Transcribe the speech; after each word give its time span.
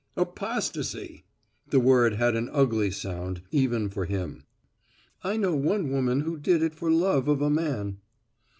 "Apostasy!" 0.17 1.25
The 1.69 1.79
word 1.79 2.13
had 2.13 2.35
an 2.35 2.49
ugly 2.51 2.89
sound 2.89 3.43
even 3.51 3.87
for 3.87 4.05
him. 4.05 4.45
"I 5.23 5.37
know 5.37 5.55
one 5.55 5.91
woman 5.91 6.21
who 6.21 6.37
did 6.37 6.63
it 6.63 6.73
for 6.73 6.89
love 6.89 7.27
of 7.27 7.39
a 7.39 7.51
man." 7.51 7.99